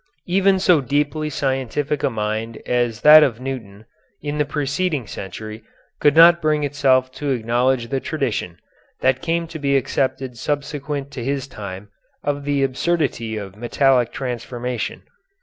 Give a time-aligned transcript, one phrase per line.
[0.25, 3.85] Even so deeply scientific a mind as that of Newton,
[4.19, 5.61] in the preceding century,
[5.99, 8.57] could not bring itself to acknowledge the tradition,
[9.01, 11.89] that came to be accepted subsequent to his time,
[12.23, 15.03] of the absurdity of metallic transformation.